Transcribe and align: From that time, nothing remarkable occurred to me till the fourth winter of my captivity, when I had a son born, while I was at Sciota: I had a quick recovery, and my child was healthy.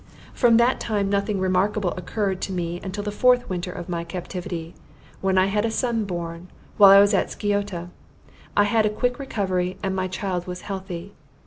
From 0.33 0.57
that 0.57 0.79
time, 0.79 1.11
nothing 1.11 1.39
remarkable 1.39 1.91
occurred 1.91 2.41
to 2.41 2.51
me 2.51 2.79
till 2.79 3.03
the 3.03 3.11
fourth 3.11 3.47
winter 3.47 3.71
of 3.71 3.87
my 3.87 4.03
captivity, 4.03 4.73
when 5.21 5.37
I 5.37 5.45
had 5.45 5.63
a 5.63 5.69
son 5.69 6.05
born, 6.05 6.47
while 6.77 6.89
I 6.89 6.99
was 6.99 7.13
at 7.13 7.27
Sciota: 7.27 7.89
I 8.57 8.63
had 8.63 8.87
a 8.87 8.89
quick 8.89 9.19
recovery, 9.19 9.77
and 9.83 9.95
my 9.95 10.07
child 10.07 10.47
was 10.47 10.61
healthy. 10.61 11.13